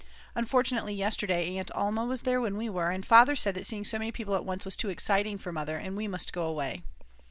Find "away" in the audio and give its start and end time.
6.41-6.81